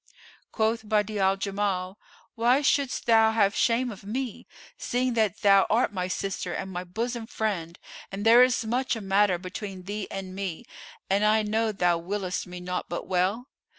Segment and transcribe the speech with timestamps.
[0.51, 1.99] Quoth Badi'a al Jamal,
[2.33, 6.83] "Why shouldst thou have shame of me, seeing that thou art my sister and my
[6.83, 7.77] bosom friend
[8.11, 10.65] and there is muchel a matter between thee and me
[11.07, 13.45] and I know thou willest me naught but well?